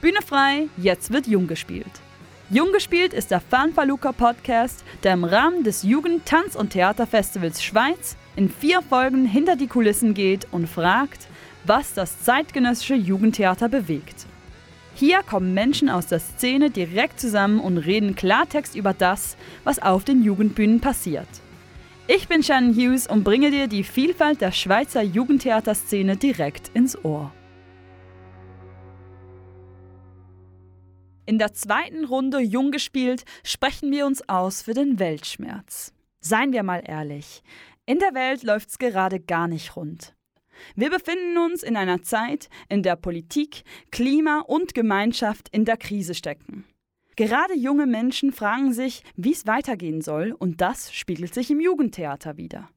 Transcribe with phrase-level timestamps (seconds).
[0.00, 1.90] Bühne frei, jetzt wird Jung gespielt.
[2.50, 8.16] Jung gespielt ist der Fanfaluca Podcast, der im Rahmen des Jugend-, Tanz- und Theaterfestivals Schweiz
[8.36, 11.26] in vier Folgen hinter die Kulissen geht und fragt,
[11.64, 14.26] was das zeitgenössische Jugendtheater bewegt.
[14.94, 20.04] Hier kommen Menschen aus der Szene direkt zusammen und reden Klartext über das, was auf
[20.04, 21.28] den Jugendbühnen passiert.
[22.06, 27.32] Ich bin Shannon Hughes und bringe dir die Vielfalt der Schweizer Jugendtheaterszene direkt ins Ohr.
[31.28, 35.92] In der zweiten Runde Jung gespielt sprechen wir uns aus für den Weltschmerz.
[36.20, 37.42] Seien wir mal ehrlich,
[37.84, 40.14] in der Welt läuft's gerade gar nicht rund.
[40.74, 46.14] Wir befinden uns in einer Zeit, in der Politik, Klima und Gemeinschaft in der Krise
[46.14, 46.64] stecken.
[47.14, 52.38] Gerade junge Menschen fragen sich, wie es weitergehen soll, und das spiegelt sich im Jugendtheater
[52.38, 52.70] wieder.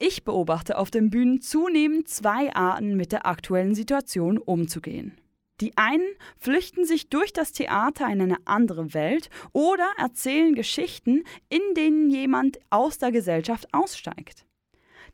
[0.00, 5.16] Ich beobachte auf den Bühnen zunehmend zwei Arten, mit der aktuellen Situation umzugehen.
[5.60, 11.60] Die einen flüchten sich durch das Theater in eine andere Welt oder erzählen Geschichten, in
[11.76, 14.46] denen jemand aus der Gesellschaft aussteigt.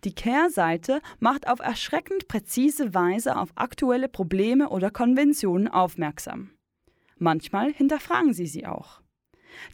[0.04, 6.50] Die Kehrseite macht auf erschreckend präzise Weise auf aktuelle Probleme oder Konventionen aufmerksam.
[7.18, 9.02] Manchmal hinterfragen sie sie auch.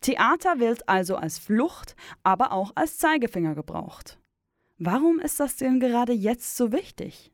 [0.00, 4.19] Theater wird also als Flucht, aber auch als Zeigefinger gebraucht.
[4.78, 7.33] Warum ist das denn gerade jetzt so wichtig?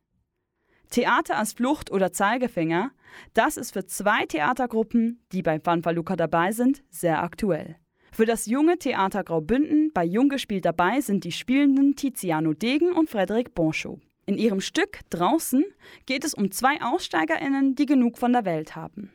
[0.91, 2.91] Theater als Flucht oder Zeigefinger,
[3.33, 7.77] das ist für zwei Theatergruppen, die bei Fanfaluca dabei sind, sehr aktuell.
[8.12, 13.08] Für das junge Theater Graubünden bei Jung gespielt dabei sind die spielenden Tiziano Degen und
[13.08, 14.00] Frederik Bonchot.
[14.27, 15.64] In ihrem Stück Draußen
[16.06, 19.12] geht es um zwei AussteigerInnen, die genug von der Welt haben.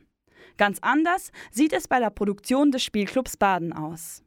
[0.56, 4.22] Ganz anders sieht es bei der Produktion des Spielclubs Baden aus.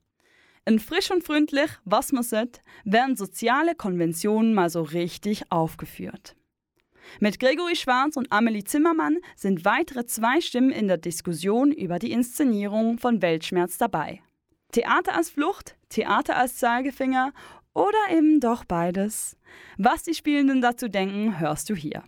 [0.65, 6.35] In Frisch und Freundlich, was man sieht, werden soziale Konventionen mal so richtig aufgeführt.
[7.19, 12.11] Mit Gregory Schwarz und Amelie Zimmermann sind weitere zwei Stimmen in der Diskussion über die
[12.11, 14.21] Inszenierung von Weltschmerz dabei.
[14.71, 17.33] Theater als Flucht, Theater als Zeigefinger
[17.73, 19.35] oder eben doch beides.
[19.77, 22.03] Was die Spielenden dazu denken, hörst du hier.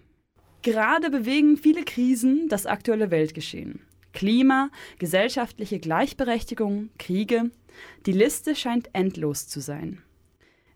[0.62, 3.82] Gerade bewegen viele Krisen das aktuelle Weltgeschehen.
[4.14, 4.70] Klima,
[5.00, 7.50] gesellschaftliche Gleichberechtigung, Kriege.
[8.06, 10.04] Die Liste scheint endlos zu sein.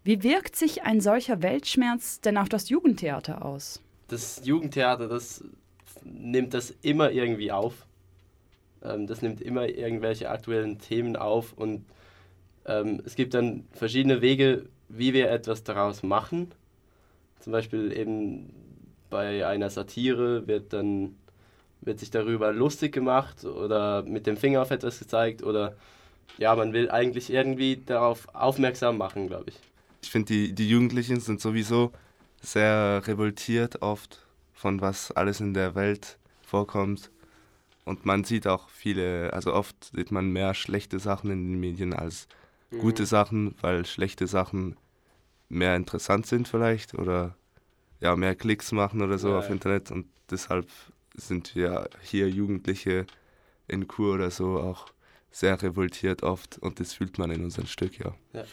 [0.03, 3.81] Wie wirkt sich ein solcher Weltschmerz denn auf das Jugendtheater aus?
[4.07, 5.43] Das Jugendtheater, das
[6.03, 7.85] nimmt das immer irgendwie auf.
[8.83, 11.85] Ähm, das nimmt immer irgendwelche aktuellen Themen auf und
[12.65, 16.51] ähm, es gibt dann verschiedene Wege, wie wir etwas daraus machen.
[17.39, 18.53] Zum Beispiel eben
[19.09, 21.15] bei einer Satire wird dann
[21.81, 25.75] wird sich darüber lustig gemacht oder mit dem Finger auf etwas gezeigt oder
[26.37, 29.55] ja, man will eigentlich irgendwie darauf aufmerksam machen, glaube ich.
[30.01, 31.91] Ich finde, die, die Jugendlichen sind sowieso
[32.45, 37.11] sehr revoltiert oft von was alles in der Welt vorkommt.
[37.83, 41.93] Und man sieht auch viele, also oft sieht man mehr schlechte Sachen in den Medien
[41.93, 42.27] als
[42.71, 42.79] mhm.
[42.79, 44.77] gute Sachen, weil schlechte Sachen
[45.49, 47.35] mehr interessant sind vielleicht oder
[47.99, 49.49] ja, mehr Klicks machen oder so ja, auf.
[49.49, 49.91] Internet.
[49.91, 50.67] Und deshalb
[51.15, 53.05] sind wir hier Jugendliche
[53.67, 54.87] in Kur oder so auch
[55.31, 58.15] sehr revoltiert oft und das fühlt man in unserem Stück, ja.
[58.33, 58.45] ja.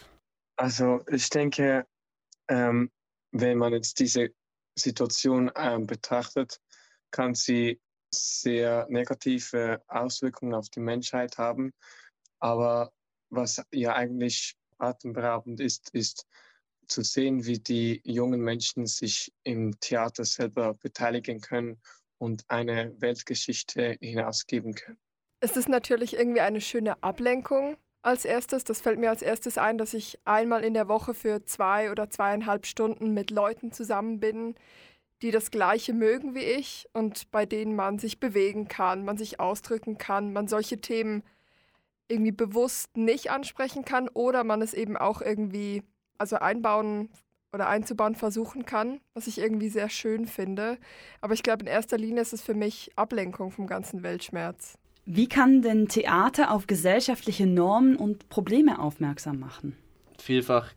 [0.57, 1.87] Also ich denke,
[2.49, 2.91] ähm,
[3.33, 4.31] wenn man jetzt diese
[4.79, 6.61] Situation ähm, betrachtet,
[7.11, 7.81] kann sie
[8.15, 11.73] sehr negative Auswirkungen auf die Menschheit haben.
[12.39, 12.93] Aber
[13.31, 16.27] was ja eigentlich atemberaubend ist, ist
[16.87, 21.81] zu sehen, wie die jungen Menschen sich im Theater selber beteiligen können
[22.19, 24.99] und eine Weltgeschichte hinausgeben können.
[25.41, 28.65] Es ist natürlich irgendwie eine schöne Ablenkung als erstes.
[28.65, 32.11] Das fällt mir als erstes ein, dass ich einmal in der Woche für zwei oder
[32.11, 34.55] zweieinhalb Stunden mit Leuten zusammen bin,
[35.23, 39.39] die das Gleiche mögen wie ich und bei denen man sich bewegen kann, man sich
[39.39, 41.23] ausdrücken kann, man solche Themen
[42.09, 45.83] irgendwie bewusst nicht ansprechen kann oder man es eben auch irgendwie
[46.19, 47.09] also einbauen
[47.53, 50.79] oder einzubauen versuchen kann, was ich irgendwie sehr schön finde.
[51.21, 54.79] Aber ich glaube, in erster Linie ist es für mich Ablenkung vom ganzen Weltschmerz.
[55.05, 59.77] Wie kann denn Theater auf gesellschaftliche Normen und Probleme aufmerksam machen?
[60.19, 60.71] Vielfach,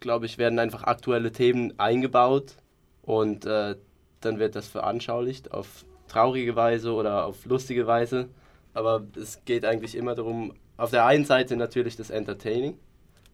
[0.00, 2.56] glaube ich, werden einfach aktuelle Themen eingebaut
[3.02, 3.76] und äh,
[4.20, 8.28] dann wird das veranschaulicht auf traurige Weise oder auf lustige Weise.
[8.74, 12.78] Aber es geht eigentlich immer darum, auf der einen Seite natürlich das Entertaining.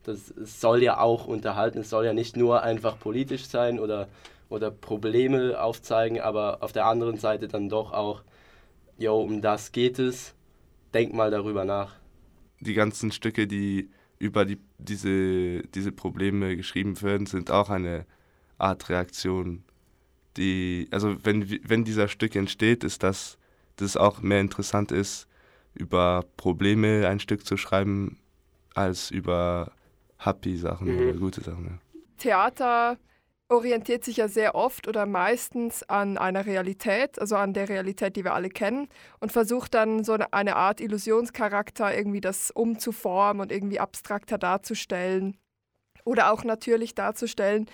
[0.05, 4.09] Das soll ja auch unterhalten, es soll ja nicht nur einfach politisch sein oder,
[4.49, 8.23] oder Probleme aufzeigen, aber auf der anderen Seite dann doch auch,
[9.03, 10.35] jo, um das geht es,
[10.95, 11.97] denk mal darüber nach.
[12.61, 18.07] Die ganzen Stücke, die über die, diese, diese Probleme geschrieben werden, sind auch eine
[18.59, 19.65] Art Reaktion.
[20.37, 23.39] Die, also wenn, wenn dieser Stück entsteht, ist das
[23.77, 25.29] dass es auch mehr interessant ist,
[25.75, 28.19] über Probleme ein Stück zu schreiben,
[28.75, 29.73] als über
[30.19, 31.01] happy Sachen mhm.
[31.01, 31.67] oder gute Sachen.
[31.67, 32.01] Ja.
[32.19, 32.99] Theater
[33.53, 38.25] orientiert sich ja sehr oft oder meistens an einer Realität, also an der Realität, die
[38.25, 38.89] wir alle kennen,
[39.21, 45.37] und versucht dann so eine Art Illusionscharakter irgendwie das umzuformen und irgendwie abstrakter darzustellen
[46.05, 47.67] oder auch natürlich darzustellen.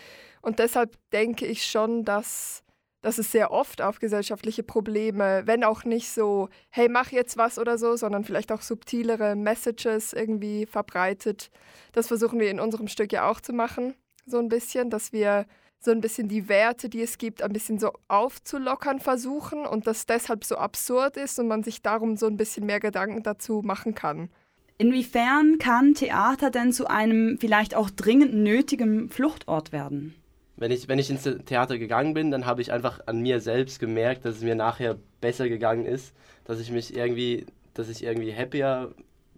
[0.42, 2.62] Und deshalb denke ich schon, dass,
[3.00, 7.58] dass es sehr oft auf gesellschaftliche Probleme, wenn auch nicht so, hey, mach jetzt was
[7.58, 11.50] oder so, sondern vielleicht auch subtilere Messages irgendwie verbreitet.
[11.92, 13.94] Das versuchen wir in unserem Stück ja auch zu machen,
[14.26, 15.46] so ein bisschen, dass wir
[15.80, 20.06] so ein bisschen die Werte, die es gibt, ein bisschen so aufzulockern versuchen und das
[20.06, 23.94] deshalb so absurd ist und man sich darum so ein bisschen mehr Gedanken dazu machen
[23.94, 24.28] kann.
[24.76, 30.14] Inwiefern kann Theater denn zu einem vielleicht auch dringend nötigen Fluchtort werden?
[30.56, 33.78] Wenn ich, wenn ich ins Theater gegangen bin, dann habe ich einfach an mir selbst
[33.78, 36.12] gemerkt, dass es mir nachher besser gegangen ist,
[36.44, 38.92] dass ich mich irgendwie, dass ich irgendwie happier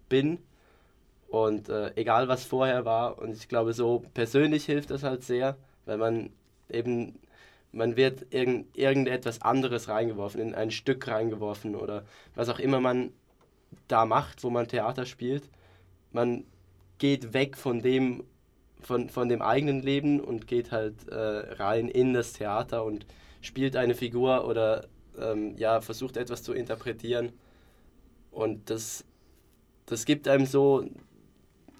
[0.09, 0.39] bin
[1.27, 3.19] und äh, egal was vorher war.
[3.19, 6.31] Und ich glaube, so persönlich hilft das halt sehr weil man
[6.69, 7.19] eben,
[7.71, 12.03] man wird irgend, irgendetwas anderes reingeworfen, in ein Stück reingeworfen oder
[12.35, 13.11] was auch immer man
[13.87, 15.49] da macht, wo man Theater spielt.
[16.11, 16.45] Man
[16.97, 18.23] geht weg von dem,
[18.81, 23.05] von, von dem eigenen Leben und geht halt äh, rein in das Theater und
[23.41, 24.87] spielt eine Figur oder
[25.19, 27.31] ähm, ja, versucht etwas zu interpretieren.
[28.31, 29.03] Und das,
[29.85, 30.85] das gibt einem so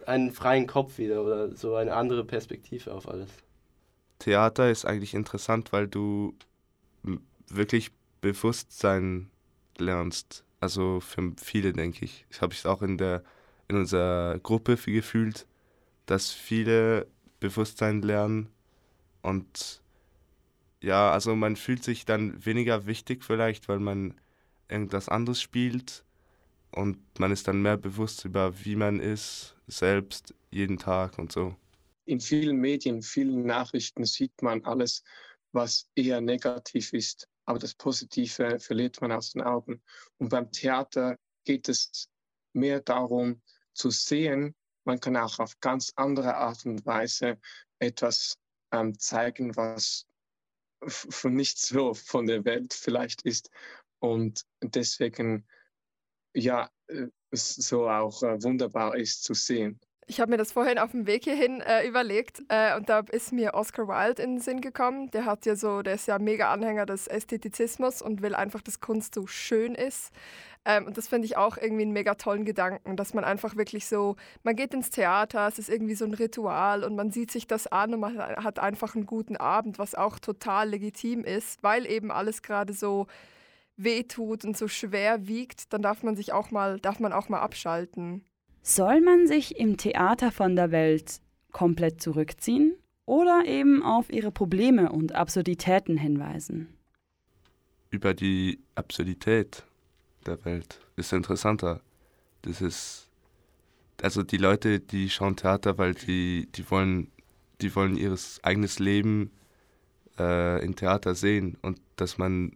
[0.05, 3.29] einen freien Kopf wieder oder so eine andere Perspektive auf alles.
[4.21, 6.35] Theater ist eigentlich interessant, weil du
[7.47, 7.91] wirklich
[8.21, 9.31] Bewusstsein
[9.77, 10.43] lernst.
[10.59, 12.25] Also für viele, denke ich.
[12.29, 13.23] Ich habe es auch in, der,
[13.67, 15.47] in unserer Gruppe gefühlt,
[16.05, 17.07] dass viele
[17.39, 18.49] Bewusstsein lernen
[19.23, 19.81] und
[20.81, 24.15] ja, also man fühlt sich dann weniger wichtig vielleicht, weil man
[24.69, 26.03] irgendwas anderes spielt
[26.71, 31.55] und man ist dann mehr bewusst über, wie man ist, selbst, jeden Tag und so
[32.05, 35.03] in vielen Medien, vielen Nachrichten sieht man alles,
[35.51, 37.27] was eher negativ ist.
[37.45, 39.81] Aber das Positive verliert man aus den Augen.
[40.17, 42.09] Und beim Theater geht es
[42.53, 43.41] mehr darum
[43.73, 47.39] zu sehen, man kann auch auf ganz andere Art und Weise
[47.79, 48.37] etwas
[48.71, 50.05] ähm, zeigen, was
[50.87, 53.51] von nicht so von der Welt vielleicht ist.
[53.99, 55.47] Und deswegen,
[56.33, 59.79] ja, äh, so auch äh, wunderbar ist zu sehen.
[60.07, 63.31] Ich habe mir das vorhin auf dem Weg hierhin äh, überlegt äh, und da ist
[63.31, 65.09] mir Oscar Wilde in den Sinn gekommen.
[65.11, 68.81] Der hat ja so, der ist ja mega Anhänger des Ästhetizismus und will einfach, dass
[68.81, 70.11] Kunst so schön ist.
[70.65, 73.87] Ähm, und das finde ich auch irgendwie einen mega tollen Gedanken, dass man einfach wirklich
[73.87, 77.47] so, man geht ins Theater, es ist irgendwie so ein Ritual und man sieht sich
[77.47, 81.85] das an und man hat einfach einen guten Abend, was auch total legitim ist, weil
[81.85, 83.07] eben alles gerade so
[83.77, 87.39] wehtut und so schwer wiegt, dann darf man sich auch mal, darf man auch mal
[87.39, 88.23] abschalten.
[88.63, 91.19] Soll man sich im Theater von der Welt
[91.51, 92.75] komplett zurückziehen
[93.05, 96.67] oder eben auf ihre Probleme und Absurditäten hinweisen?
[97.89, 99.65] Über die Absurdität
[100.25, 101.81] der Welt ist interessanter.
[102.43, 103.09] Das ist
[104.01, 107.11] also die Leute, die schauen Theater, weil die, die wollen,
[107.61, 109.31] die wollen ihr eigenes Leben
[110.17, 112.55] äh, im Theater sehen und dass man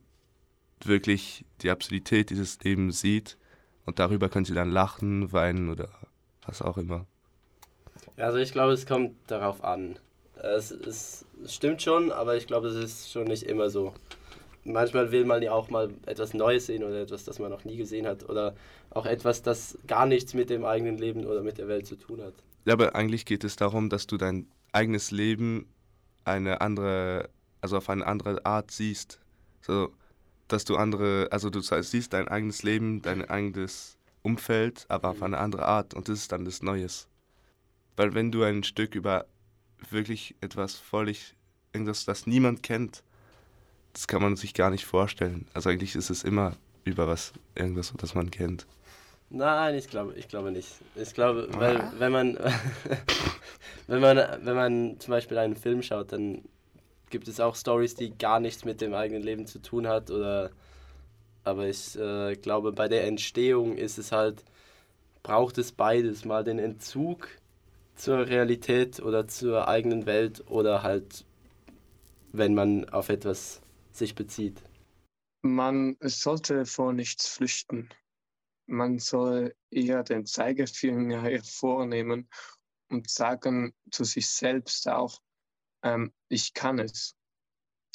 [0.84, 3.38] wirklich die Absurdität dieses Lebens sieht
[3.86, 5.90] und darüber können sie dann lachen, weinen oder
[6.46, 7.06] was auch immer.
[8.18, 9.98] Also ich glaube, es kommt darauf an.
[10.42, 13.94] Es, es, es stimmt schon, aber ich glaube, es ist schon nicht immer so.
[14.64, 17.78] Manchmal will man ja auch mal etwas Neues sehen oder etwas, das man noch nie
[17.78, 18.56] gesehen hat oder
[18.90, 22.22] auch etwas, das gar nichts mit dem eigenen Leben oder mit der Welt zu tun
[22.22, 22.34] hat.
[22.66, 25.68] Ja, aber eigentlich geht es darum, dass du dein eigenes Leben
[26.24, 27.30] eine andere,
[27.62, 29.20] also auf eine andere Art siehst.
[29.62, 29.92] So,
[30.48, 35.38] dass du andere, also du siehst dein eigenes Leben, dein eigenes Umfeld, aber auf eine
[35.38, 37.08] andere Art und das ist dann das Neues.
[37.96, 39.26] Weil wenn du ein Stück über
[39.90, 41.36] wirklich etwas völlig,
[41.74, 43.04] irgendwas, das niemand kennt,
[43.94, 45.48] das kann man sich gar nicht vorstellen.
[45.54, 48.66] Also eigentlich ist es immer über was, irgendwas, das man kennt.
[49.30, 50.70] Nein, ich glaube, ich glaube nicht.
[50.96, 52.38] Ich glaube, weil wenn man,
[53.88, 56.44] wenn man, wenn man zum Beispiel einen Film schaut, dann
[57.10, 60.52] gibt es auch Stories, die gar nichts mit dem eigenen Leben zu tun hat oder
[61.44, 64.44] aber ich äh, glaube bei der Entstehung ist es halt
[65.22, 67.28] braucht es beides mal den Entzug
[67.96, 71.26] zur Realität oder zur eigenen Welt oder halt
[72.32, 74.62] wenn man auf etwas sich bezieht.
[75.42, 77.90] Man sollte vor nichts flüchten.
[78.68, 82.28] Man soll eher den Zeigefinger hervornehmen
[82.90, 85.22] und sagen zu sich selbst auch,
[85.86, 87.16] ähm, ich kann es.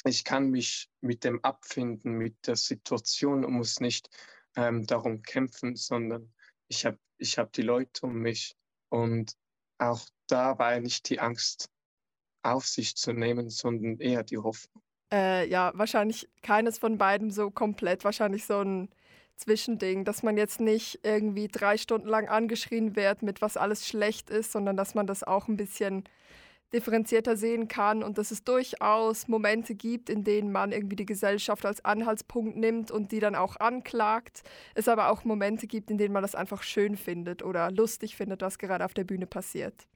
[0.05, 4.09] ich kann mich mit dem abfinden, mit der Situation und muss nicht
[4.55, 6.33] ähm, darum kämpfen, sondern
[6.67, 8.55] ich habe ich hab die Leute um mich
[8.89, 9.33] und
[9.77, 11.69] auch dabei nicht die Angst
[12.43, 14.81] auf sich zu nehmen, sondern eher die Hoffnung.
[15.13, 18.03] Äh, ja, wahrscheinlich keines von beiden so komplett.
[18.03, 18.89] Wahrscheinlich so ein
[19.35, 24.29] Zwischending, dass man jetzt nicht irgendwie drei Stunden lang angeschrien wird, mit was alles schlecht
[24.29, 26.05] ist, sondern dass man das auch ein bisschen
[26.73, 31.65] differenzierter sehen kann und dass es durchaus Momente gibt, in denen man irgendwie die Gesellschaft
[31.65, 34.43] als Anhaltspunkt nimmt und die dann auch anklagt.
[34.75, 38.41] Es aber auch Momente gibt, in denen man das einfach schön findet oder lustig findet,
[38.41, 39.87] was gerade auf der Bühne passiert.